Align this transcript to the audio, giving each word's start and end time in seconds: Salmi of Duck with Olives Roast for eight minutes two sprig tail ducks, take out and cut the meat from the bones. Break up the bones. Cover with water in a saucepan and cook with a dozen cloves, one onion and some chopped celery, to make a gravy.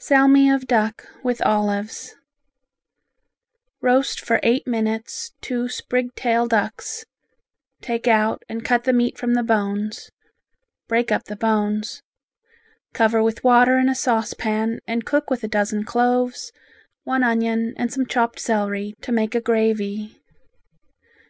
Salmi 0.00 0.48
of 0.50 0.66
Duck 0.66 1.06
with 1.22 1.42
Olives 1.44 2.14
Roast 3.82 4.22
for 4.24 4.40
eight 4.42 4.66
minutes 4.66 5.32
two 5.42 5.68
sprig 5.68 6.14
tail 6.14 6.46
ducks, 6.46 7.04
take 7.82 8.08
out 8.08 8.42
and 8.48 8.64
cut 8.64 8.84
the 8.84 8.94
meat 8.94 9.18
from 9.18 9.34
the 9.34 9.42
bones. 9.42 10.08
Break 10.88 11.12
up 11.12 11.24
the 11.24 11.36
bones. 11.36 12.00
Cover 12.94 13.22
with 13.22 13.44
water 13.44 13.76
in 13.76 13.90
a 13.90 13.94
saucepan 13.94 14.80
and 14.86 15.04
cook 15.04 15.28
with 15.28 15.44
a 15.44 15.46
dozen 15.48 15.84
cloves, 15.84 16.52
one 17.04 17.22
onion 17.22 17.74
and 17.76 17.92
some 17.92 18.06
chopped 18.06 18.40
celery, 18.40 18.94
to 19.02 19.12
make 19.12 19.34
a 19.34 19.42
gravy. 19.42 20.16